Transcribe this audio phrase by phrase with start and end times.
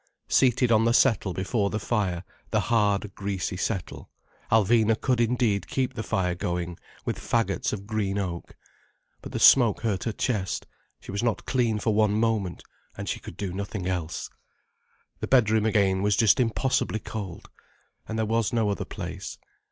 [0.29, 4.09] Seated on the settle before the fire, the hard, greasy settle,
[4.51, 8.55] Alvina could indeed keep the fire going, with faggots of green oak.
[9.21, 10.65] But the smoke hurt her chest,
[11.01, 12.63] she was not clean for one moment,
[12.97, 14.31] and she could do nothing else.
[15.19, 17.51] The bedroom again was just impossibly cold.
[18.07, 19.37] And there was no other place.